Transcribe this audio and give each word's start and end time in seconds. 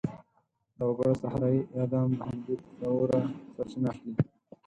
د 0.77 0.79
وګړو 0.89 1.13
صحرايي 1.21 1.61
اعدام 1.77 2.09
د 2.17 2.21
همدې 2.27 2.55
تصوره 2.63 3.19
سرچینه 3.53 3.87
اخلي. 3.93 4.13